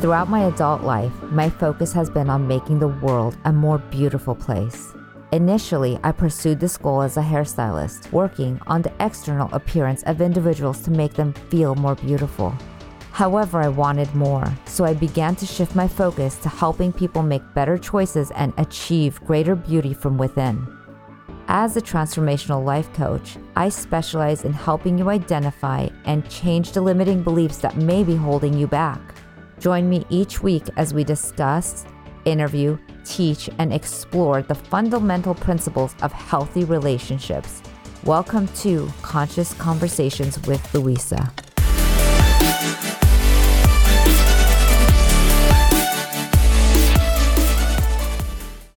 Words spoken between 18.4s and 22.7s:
achieve greater beauty from within. As a transformational